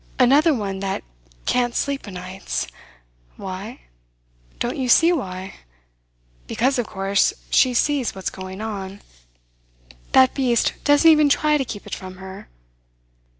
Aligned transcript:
Another 0.17 0.51
one 0.51 0.79
that 0.79 1.03
can't 1.45 1.75
sleep 1.75 2.07
o' 2.07 2.09
nights. 2.09 2.65
Why? 3.37 3.81
Don't 4.59 4.75
you 4.75 4.89
see 4.89 5.11
why? 5.13 5.57
Because, 6.47 6.79
of 6.79 6.87
course, 6.87 7.33
she 7.51 7.75
sees 7.75 8.15
what's 8.15 8.31
going 8.31 8.61
on. 8.61 9.01
That 10.13 10.33
beast 10.33 10.73
doesn't 10.83 11.07
even 11.11 11.29
try 11.29 11.55
to 11.59 11.65
keep 11.65 11.85
it 11.85 11.93
from 11.93 12.15
her. 12.15 12.49